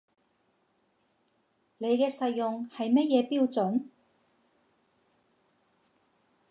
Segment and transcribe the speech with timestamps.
[1.77, 3.83] 你嘅實用係乜嘢標準